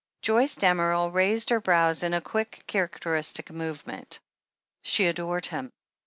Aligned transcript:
Joyce 0.23 0.55
Damerel 0.55 1.11
raised 1.11 1.51
her 1.51 1.61
brows 1.61 2.01
in 2.03 2.15
a 2.15 2.21
quick, 2.21 2.63
char 2.67 2.87
acteristic 2.87 3.51
movement. 3.51 4.19
"She 4.81 5.05
adored 5.05 5.45
him. 5.45 5.69